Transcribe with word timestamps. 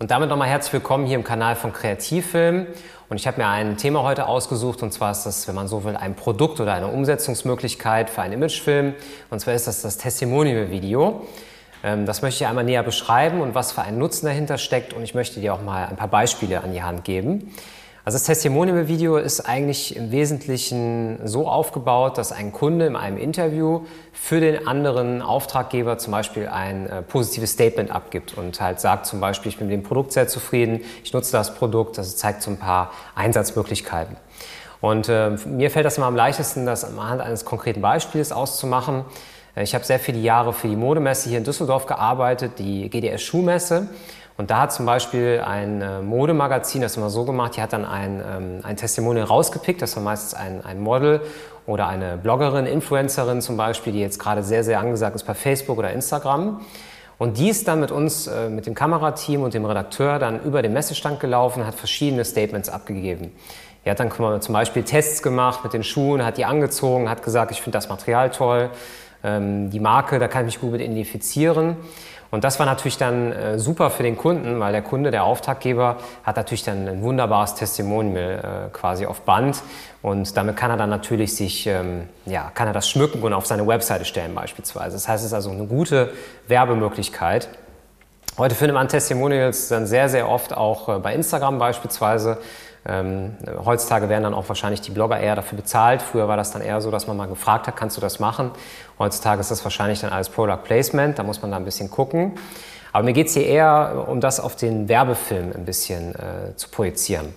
Und 0.00 0.10
damit 0.10 0.30
nochmal 0.30 0.48
herzlich 0.48 0.72
willkommen 0.72 1.04
hier 1.04 1.16
im 1.16 1.24
Kanal 1.24 1.56
von 1.56 1.74
Kreativfilm. 1.74 2.66
Und 3.10 3.16
ich 3.18 3.26
habe 3.26 3.38
mir 3.38 3.48
ein 3.48 3.76
Thema 3.76 4.02
heute 4.02 4.28
ausgesucht 4.28 4.82
und 4.82 4.94
zwar 4.94 5.10
ist 5.10 5.24
das, 5.24 5.46
wenn 5.46 5.54
man 5.54 5.68
so 5.68 5.84
will, 5.84 5.94
ein 5.94 6.16
Produkt 6.16 6.58
oder 6.58 6.72
eine 6.72 6.86
Umsetzungsmöglichkeit 6.86 8.08
für 8.08 8.22
einen 8.22 8.32
Imagefilm. 8.32 8.94
Und 9.28 9.40
zwar 9.40 9.52
ist 9.52 9.66
das 9.66 9.82
das 9.82 9.98
Testimonial-Video. 9.98 11.26
Ähm, 11.84 12.06
das 12.06 12.22
möchte 12.22 12.42
ich 12.42 12.48
einmal 12.48 12.64
näher 12.64 12.82
beschreiben 12.82 13.42
und 13.42 13.54
was 13.54 13.72
für 13.72 13.82
einen 13.82 13.98
Nutzen 13.98 14.24
dahinter 14.24 14.56
steckt. 14.56 14.94
Und 14.94 15.02
ich 15.02 15.14
möchte 15.14 15.38
dir 15.38 15.52
auch 15.52 15.60
mal 15.60 15.84
ein 15.84 15.96
paar 15.96 16.08
Beispiele 16.08 16.64
an 16.64 16.72
die 16.72 16.82
Hand 16.82 17.04
geben. 17.04 17.54
Also 18.02 18.16
das 18.16 18.24
Testimonial-Video 18.24 19.18
ist 19.18 19.40
eigentlich 19.40 19.94
im 19.94 20.10
Wesentlichen 20.10 21.18
so 21.24 21.46
aufgebaut, 21.46 22.16
dass 22.16 22.32
ein 22.32 22.50
Kunde 22.50 22.86
in 22.86 22.96
einem 22.96 23.18
Interview 23.18 23.82
für 24.12 24.40
den 24.40 24.66
anderen 24.66 25.20
Auftraggeber 25.20 25.98
zum 25.98 26.12
Beispiel 26.12 26.48
ein 26.48 26.88
äh, 26.88 27.02
positives 27.02 27.52
Statement 27.52 27.90
abgibt 27.90 28.38
und 28.38 28.58
halt 28.58 28.80
sagt 28.80 29.04
zum 29.04 29.20
Beispiel, 29.20 29.50
ich 29.50 29.58
bin 29.58 29.66
mit 29.68 29.74
dem 29.74 29.82
Produkt 29.82 30.12
sehr 30.12 30.28
zufrieden, 30.28 30.80
ich 31.04 31.12
nutze 31.12 31.32
das 31.32 31.54
Produkt, 31.54 31.98
das 31.98 32.16
zeigt 32.16 32.40
so 32.40 32.50
ein 32.50 32.56
paar 32.56 32.90
Einsatzmöglichkeiten. 33.14 34.16
Und 34.80 35.10
äh, 35.10 35.36
mir 35.44 35.70
fällt 35.70 35.84
das 35.84 35.98
immer 35.98 36.06
am 36.06 36.16
leichtesten, 36.16 36.64
das 36.64 36.84
anhand 36.84 37.20
eines 37.20 37.44
konkreten 37.44 37.82
Beispiels 37.82 38.32
auszumachen. 38.32 39.04
Äh, 39.54 39.62
ich 39.62 39.74
habe 39.74 39.84
sehr 39.84 39.98
viele 39.98 40.20
Jahre 40.20 40.54
für 40.54 40.68
die 40.68 40.76
Modemesse 40.76 41.28
hier 41.28 41.36
in 41.36 41.44
Düsseldorf 41.44 41.84
gearbeitet, 41.84 42.52
die 42.58 42.88
GDS 42.88 43.20
Schuhmesse. 43.20 43.88
Und 44.36 44.50
da 44.50 44.62
hat 44.62 44.72
zum 44.72 44.86
Beispiel 44.86 45.42
ein 45.44 45.82
äh, 45.82 46.00
Modemagazin 46.00 46.80
das 46.80 46.96
immer 46.96 47.10
so 47.10 47.24
gemacht, 47.24 47.56
die 47.56 47.62
hat 47.62 47.72
dann 47.72 47.84
ein, 47.84 48.22
ähm, 48.24 48.60
ein 48.62 48.76
Testimonial 48.76 49.26
rausgepickt, 49.26 49.82
das 49.82 49.96
war 49.96 50.02
meistens 50.02 50.34
ein, 50.34 50.64
ein 50.64 50.80
Model 50.80 51.20
oder 51.66 51.88
eine 51.88 52.16
Bloggerin, 52.16 52.66
Influencerin 52.66 53.42
zum 53.42 53.56
Beispiel, 53.56 53.92
die 53.92 54.00
jetzt 54.00 54.18
gerade 54.18 54.42
sehr, 54.42 54.64
sehr 54.64 54.80
angesagt 54.80 55.14
ist 55.14 55.24
bei 55.24 55.34
Facebook 55.34 55.78
oder 55.78 55.92
Instagram. 55.92 56.60
Und 57.18 57.36
die 57.36 57.50
ist 57.50 57.68
dann 57.68 57.80
mit 57.80 57.90
uns, 57.90 58.28
äh, 58.28 58.48
mit 58.48 58.64
dem 58.64 58.74
Kamerateam 58.74 59.42
und 59.42 59.52
dem 59.52 59.66
Redakteur 59.66 60.18
dann 60.18 60.42
über 60.42 60.62
den 60.62 60.72
Messestand 60.72 61.20
gelaufen, 61.20 61.66
hat 61.66 61.74
verschiedene 61.74 62.24
Statements 62.24 62.70
abgegeben. 62.70 63.32
Er 63.84 63.92
hat 63.92 64.00
dann 64.00 64.40
zum 64.40 64.52
Beispiel 64.52 64.84
Tests 64.84 65.22
gemacht 65.22 65.64
mit 65.64 65.72
den 65.72 65.82
Schuhen, 65.82 66.24
hat 66.24 66.38
die 66.38 66.44
angezogen, 66.44 67.08
hat 67.08 67.22
gesagt, 67.22 67.50
ich 67.50 67.62
finde 67.62 67.76
das 67.76 67.88
Material 67.88 68.30
toll, 68.30 68.70
die 69.22 69.80
Marke, 69.80 70.18
da 70.18 70.28
kann 70.28 70.46
ich 70.46 70.54
mich 70.54 70.60
gut 70.60 70.72
mit 70.72 70.80
identifizieren. 70.80 71.76
Und 72.30 72.44
das 72.44 72.58
war 72.60 72.66
natürlich 72.66 72.96
dann 72.96 73.32
äh, 73.32 73.58
super 73.58 73.90
für 73.90 74.04
den 74.04 74.16
Kunden, 74.16 74.60
weil 74.60 74.72
der 74.72 74.82
Kunde, 74.82 75.10
der 75.10 75.24
Auftraggeber, 75.24 75.96
hat 76.22 76.36
natürlich 76.36 76.62
dann 76.62 76.86
ein 76.86 77.02
wunderbares 77.02 77.56
Testimonial 77.56 78.68
äh, 78.68 78.72
quasi 78.72 79.04
auf 79.06 79.22
Band. 79.22 79.62
Und 80.00 80.36
damit 80.36 80.56
kann 80.56 80.70
er 80.70 80.76
dann 80.76 80.90
natürlich 80.90 81.34
sich, 81.34 81.66
ähm, 81.66 82.04
ja, 82.26 82.50
kann 82.54 82.68
er 82.68 82.72
das 82.72 82.88
schmücken 82.88 83.20
und 83.22 83.32
auf 83.32 83.46
seine 83.46 83.66
Webseite 83.66 84.04
stellen 84.04 84.34
beispielsweise. 84.34 84.92
Das 84.92 85.08
heißt, 85.08 85.24
es 85.24 85.28
ist 85.28 85.34
also 85.34 85.50
eine 85.50 85.66
gute 85.66 86.12
Werbemöglichkeit. 86.46 87.48
Heute 88.38 88.54
findet 88.54 88.74
man 88.74 88.86
Testimonials 88.86 89.68
dann 89.68 89.86
sehr, 89.86 90.08
sehr 90.08 90.28
oft 90.28 90.56
auch 90.56 90.88
äh, 90.88 90.98
bei 91.00 91.14
Instagram 91.14 91.58
beispielsweise. 91.58 92.38
Ähm, 92.86 93.36
heutzutage 93.64 94.08
werden 94.08 94.22
dann 94.22 94.34
auch 94.34 94.48
wahrscheinlich 94.48 94.80
die 94.80 94.90
Blogger 94.90 95.18
eher 95.18 95.36
dafür 95.36 95.56
bezahlt. 95.56 96.00
Früher 96.00 96.28
war 96.28 96.36
das 96.36 96.50
dann 96.50 96.62
eher 96.62 96.80
so, 96.80 96.90
dass 96.90 97.06
man 97.06 97.16
mal 97.16 97.26
gefragt 97.26 97.66
hat, 97.66 97.76
kannst 97.76 97.96
du 97.96 98.00
das 98.00 98.20
machen? 98.20 98.50
Heutzutage 98.98 99.40
ist 99.40 99.50
das 99.50 99.62
wahrscheinlich 99.64 100.00
dann 100.00 100.10
alles 100.10 100.28
Product 100.28 100.62
Placement, 100.64 101.18
da 101.18 101.22
muss 101.22 101.42
man 101.42 101.50
da 101.50 101.58
ein 101.58 101.64
bisschen 101.64 101.90
gucken. 101.90 102.38
Aber 102.92 103.04
mir 103.04 103.12
geht 103.12 103.28
es 103.28 103.34
hier 103.34 103.46
eher 103.46 104.06
um 104.08 104.20
das 104.20 104.40
auf 104.40 104.56
den 104.56 104.88
Werbefilm 104.88 105.52
ein 105.54 105.64
bisschen 105.64 106.14
äh, 106.14 106.56
zu 106.56 106.68
projizieren. 106.70 107.34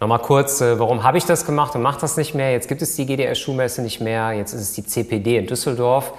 Nochmal 0.00 0.20
kurz, 0.20 0.60
äh, 0.60 0.78
warum 0.78 1.02
habe 1.02 1.18
ich 1.18 1.24
das 1.24 1.44
gemacht 1.44 1.74
und 1.74 1.82
mache 1.82 2.00
das 2.00 2.16
nicht 2.16 2.34
mehr? 2.34 2.52
Jetzt 2.52 2.68
gibt 2.68 2.80
es 2.82 2.94
die 2.94 3.04
GDS-Schuhmesse 3.04 3.82
nicht 3.82 4.00
mehr, 4.00 4.32
jetzt 4.32 4.52
ist 4.52 4.60
es 4.60 4.72
die 4.72 4.86
CPD 4.86 5.38
in 5.38 5.46
Düsseldorf. 5.46 6.12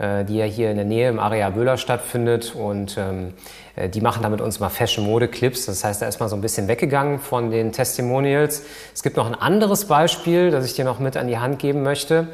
Äh, 0.00 0.24
die 0.24 0.38
ja 0.38 0.46
hier 0.46 0.70
in 0.70 0.76
der 0.76 0.86
Nähe 0.86 1.10
im 1.10 1.18
Areal 1.18 1.52
Böhler 1.52 1.76
stattfindet. 1.76 2.54
Und 2.54 2.96
ähm, 2.96 3.34
äh, 3.76 3.90
die 3.90 4.00
machen 4.00 4.22
da 4.22 4.30
mit 4.30 4.40
uns 4.40 4.58
mal 4.58 4.70
Fashion-Mode-Clips. 4.70 5.66
Das 5.66 5.84
heißt, 5.84 6.00
da 6.00 6.06
ist 6.06 6.18
man 6.18 6.30
so 6.30 6.36
ein 6.36 6.40
bisschen 6.40 6.68
weggegangen 6.68 7.18
von 7.18 7.50
den 7.50 7.70
Testimonials. 7.70 8.64
Es 8.94 9.02
gibt 9.02 9.18
noch 9.18 9.26
ein 9.26 9.34
anderes 9.34 9.84
Beispiel, 9.84 10.50
das 10.50 10.64
ich 10.64 10.72
dir 10.72 10.86
noch 10.86 11.00
mit 11.00 11.18
an 11.18 11.28
die 11.28 11.36
Hand 11.36 11.58
geben 11.58 11.82
möchte. 11.82 12.28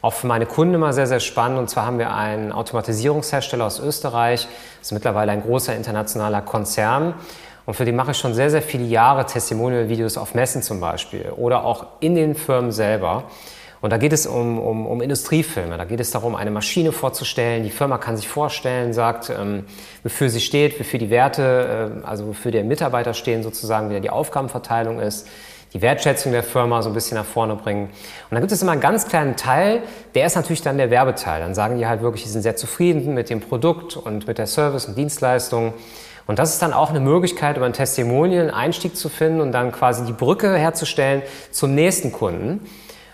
Auch 0.00 0.14
für 0.14 0.26
meine 0.26 0.46
Kunden 0.46 0.74
immer 0.74 0.92
sehr, 0.92 1.06
sehr 1.06 1.20
spannend. 1.20 1.60
Und 1.60 1.70
zwar 1.70 1.86
haben 1.86 2.00
wir 2.00 2.12
einen 2.12 2.50
Automatisierungshersteller 2.50 3.66
aus 3.66 3.78
Österreich. 3.78 4.48
Das 4.80 4.88
ist 4.88 4.92
mittlerweile 4.92 5.30
ein 5.30 5.42
großer 5.42 5.76
internationaler 5.76 6.42
Konzern. 6.42 7.14
Und 7.66 7.74
für 7.74 7.84
die 7.84 7.92
mache 7.92 8.10
ich 8.10 8.16
schon 8.16 8.34
sehr, 8.34 8.50
sehr 8.50 8.62
viele 8.62 8.86
Jahre 8.86 9.26
Testimonial-Videos 9.26 10.16
auf 10.16 10.34
Messen 10.34 10.62
zum 10.62 10.80
Beispiel 10.80 11.30
oder 11.36 11.64
auch 11.64 11.86
in 12.00 12.16
den 12.16 12.34
Firmen 12.34 12.72
selber. 12.72 13.22
Und 13.82 13.90
da 13.90 13.98
geht 13.98 14.14
es 14.14 14.26
um, 14.26 14.58
um, 14.58 14.86
um 14.86 15.02
Industriefilme. 15.02 15.76
Da 15.76 15.84
geht 15.84 16.00
es 16.00 16.10
darum, 16.10 16.34
eine 16.34 16.50
Maschine 16.50 16.92
vorzustellen. 16.92 17.64
Die 17.64 17.70
Firma 17.70 17.98
kann 17.98 18.16
sich 18.16 18.28
vorstellen, 18.28 18.94
sagt, 18.94 19.28
ähm, 19.28 19.64
wofür 20.02 20.30
sie 20.30 20.40
steht, 20.40 20.80
wofür 20.80 20.98
die 20.98 21.10
Werte, 21.10 22.00
äh, 22.02 22.06
also 22.06 22.28
wofür 22.28 22.52
der 22.52 22.64
Mitarbeiter 22.64 23.12
stehen 23.12 23.42
sozusagen, 23.42 23.90
wie 23.90 24.00
die 24.00 24.10
Aufgabenverteilung 24.10 25.00
ist 25.00 25.28
die 25.72 25.80
Wertschätzung 25.80 26.32
der 26.32 26.42
Firma 26.42 26.82
so 26.82 26.90
ein 26.90 26.94
bisschen 26.94 27.16
nach 27.16 27.24
vorne 27.24 27.56
bringen. 27.56 27.84
Und 27.84 27.92
dann 28.30 28.40
gibt 28.40 28.52
es 28.52 28.60
immer 28.60 28.72
einen 28.72 28.80
ganz 28.80 29.08
kleinen 29.08 29.36
Teil, 29.36 29.82
der 30.14 30.26
ist 30.26 30.36
natürlich 30.36 30.62
dann 30.62 30.76
der 30.76 30.90
Werbeteil. 30.90 31.40
Dann 31.40 31.54
sagen 31.54 31.78
die 31.78 31.86
halt 31.86 32.02
wirklich, 32.02 32.24
die 32.24 32.28
sind 32.28 32.42
sehr 32.42 32.56
zufrieden 32.56 33.14
mit 33.14 33.30
dem 33.30 33.40
Produkt 33.40 33.96
und 33.96 34.26
mit 34.26 34.38
der 34.38 34.46
Service 34.46 34.86
und 34.86 34.96
Dienstleistung. 34.96 35.72
Und 36.26 36.38
das 36.38 36.52
ist 36.52 36.62
dann 36.62 36.72
auch 36.72 36.90
eine 36.90 37.00
Möglichkeit, 37.00 37.56
über 37.56 37.66
ein 37.66 37.72
Testimonial 37.72 38.42
einen 38.42 38.50
Einstieg 38.50 38.96
zu 38.96 39.08
finden 39.08 39.40
und 39.40 39.52
dann 39.52 39.72
quasi 39.72 40.04
die 40.04 40.12
Brücke 40.12 40.54
herzustellen 40.54 41.22
zum 41.50 41.74
nächsten 41.74 42.12
Kunden. 42.12 42.60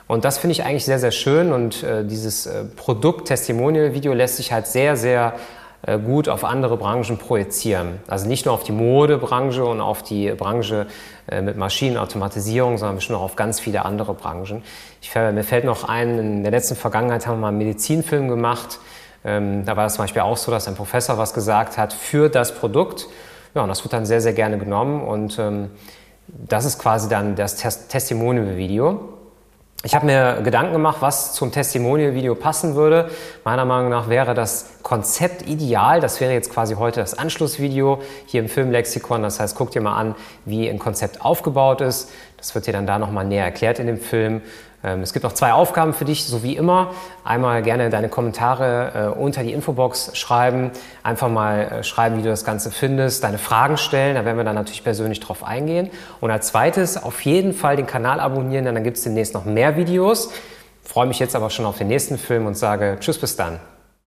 Und 0.09 0.25
das 0.25 0.39
finde 0.39 0.53
ich 0.53 0.65
eigentlich 0.65 0.87
sehr, 0.87 0.99
sehr 0.99 1.11
schön 1.11 1.53
und 1.53 1.83
äh, 1.83 2.03
dieses 2.05 2.47
äh, 2.47 2.65
Produkt-Testimonial-Video 2.65 4.15
lässt 4.15 4.39
sich 4.39 4.53
halt 4.53 4.67
sehr, 4.67 4.97
sehr 4.97 5.35
äh, 5.83 5.99
gut 5.99 6.31
auf 6.31 6.45
andere 6.45 6.79
Branchen 6.79 7.19
projizieren. 7.19 8.01
Also 8.09 8.27
nicht 8.27 8.47
nur 8.47 8.55
auf 8.55 8.65
die 8.65 8.73
Modebranche 8.73 9.63
und 9.65 9.83
auf 9.83 10.03
die 10.03 10.31
Branche 10.31 10.87
äh, 11.31 11.43
mit 11.43 11.59
Maschinenautomatisierung, 11.59 12.79
sondern 12.79 12.97
bestimmt 12.97 13.19
auch 13.19 13.23
auf 13.23 13.37
ganz 13.37 13.61
viele 13.61 13.85
andere 13.85 14.15
Branchen. 14.15 14.63
Ich, 15.03 15.15
mir 15.15 15.45
fällt 15.45 15.65
noch 15.65 15.85
ein, 15.85 16.19
in 16.19 16.43
der 16.43 16.53
letzten 16.53 16.75
Vergangenheit 16.75 17.27
haben 17.27 17.37
wir 17.37 17.43
mal 17.43 17.49
einen 17.49 17.59
Medizinfilm 17.59 18.29
gemacht. 18.29 18.79
Ähm, 19.27 19.67
da 19.67 19.77
war 19.77 19.85
es 19.87 19.95
zum 19.95 20.05
Beispiel 20.05 20.23
auch 20.23 20.39
so, 20.39 20.51
dass 20.51 20.69
ein 20.69 20.75
Professor 20.75 21.19
was 21.19 21.35
gesagt 21.35 21.77
hat 21.77 21.93
für 21.93 22.31
das 22.31 22.55
Produkt. 22.55 23.09
Ja, 23.55 23.63
und 23.63 23.69
das 23.69 23.85
wird 23.85 23.93
dann 23.93 24.07
sehr, 24.07 24.23
sehr 24.23 24.33
gerne 24.33 24.57
genommen 24.57 25.03
und 25.03 25.39
ähm, 25.39 25.71
das 26.29 26.65
ist 26.65 26.79
quasi 26.79 27.11
dann 27.11 27.37
das 27.37 27.57
Testimonial-Video. 27.89 29.18
Ich 29.85 29.95
habe 29.95 30.07
mir 30.07 30.41
Gedanken 30.43 30.73
gemacht, 30.73 30.97
was 31.01 31.35
zum 31.35 31.53
Testimonial-Video 31.53 32.35
passen 32.35 32.75
würde. 32.75 33.11
Meiner 33.45 33.65
Meinung 33.65 33.91
nach 33.91 34.09
wäre 34.09 34.35
das 34.35 34.71
Konzept 34.89 35.47
ideal. 35.47 36.01
Das 36.01 36.19
wäre 36.19 36.33
jetzt 36.33 36.51
quasi 36.51 36.77
heute 36.77 37.01
das 37.01 37.13
Anschlussvideo 37.13 38.01
hier 38.25 38.41
im 38.41 38.49
Filmlexikon. 38.49 39.23
Das 39.23 39.39
heißt, 39.39 39.55
guck 39.55 39.71
dir 39.71 39.83
mal 39.83 39.95
an, 39.95 40.15
wie 40.47 40.67
ein 40.67 40.79
Konzept 40.79 41.21
aufgebaut 41.21 41.83
ist. 41.83 42.11
Das 42.39 42.55
wird 42.55 42.67
dir 42.67 42.73
dann 42.73 42.87
da 42.87 42.99
nochmal 42.99 43.27
näher 43.27 43.45
erklärt 43.45 43.81
in 43.81 43.87
dem 43.87 43.99
Film. 43.99 44.41
Ähm, 44.83 45.03
es 45.03 45.13
gibt 45.13 45.25
noch 45.25 45.35
zwei 45.35 45.53
Aufgaben 45.53 45.93
für 45.93 46.07
dich, 46.07 46.25
so 46.25 46.43
wie 46.43 46.57
immer. 46.57 46.93
Einmal 47.23 47.61
gerne 47.61 47.91
deine 47.91 48.09
Kommentare 48.09 49.13
äh, 49.15 49.21
unter 49.21 49.43
die 49.43 49.53
Infobox 49.53 50.17
schreiben, 50.17 50.71
einfach 51.03 51.29
mal 51.29 51.61
äh, 51.61 51.85
schreiben, 51.85 52.17
wie 52.17 52.23
du 52.23 52.31
das 52.31 52.47
Ganze 52.47 52.71
findest, 52.71 53.25
deine 53.25 53.37
Fragen 53.37 53.77
stellen, 53.77 54.15
da 54.15 54.25
werden 54.25 54.39
wir 54.39 54.45
dann 54.45 54.55
natürlich 54.55 54.85
persönlich 54.85 55.21
drauf 55.21 55.45
eingehen. 55.45 55.91
Und 56.23 56.31
als 56.31 56.47
zweites 56.47 56.97
auf 56.97 57.21
jeden 57.27 57.53
Fall 57.53 57.77
den 57.77 57.87
Kanal 57.87 58.21
abonnieren, 58.21 58.65
denn 58.65 58.75
dann 58.75 58.85
gibt 58.85 58.97
es 58.97 59.03
demnächst 59.03 59.35
noch 59.35 59.45
mehr 59.45 59.77
Videos. 59.77 60.33
freue 60.83 61.07
mich 61.07 61.19
jetzt 61.19 61.37
aber 61.37 61.51
schon 61.51 61.67
auf 61.67 61.77
den 61.77 61.89
nächsten 61.89 62.17
Film 62.17 62.47
und 62.47 62.57
sage 62.57 62.97
Tschüss 63.01 63.19
bis 63.19 63.37
dann. 63.37 63.61